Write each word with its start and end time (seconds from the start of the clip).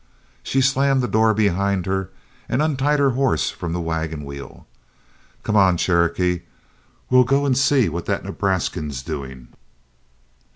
She 0.41 0.61
slammed 0.61 1.03
the 1.03 1.07
door 1.07 1.31
behind 1.31 1.85
her 1.85 2.09
and 2.49 2.59
untied 2.59 2.97
her 2.97 3.11
horse 3.11 3.51
from 3.51 3.71
the 3.71 3.79
wagon 3.79 4.25
wheel. 4.25 4.65
"Come 5.43 5.55
on, 5.55 5.77
Cherokee, 5.77 6.39
we'll 7.11 7.23
go 7.23 7.45
and 7.45 7.55
see 7.55 7.87
what 7.87 8.07
that 8.07 8.23
Nebraskan's 8.23 9.03
doing." 9.03 9.49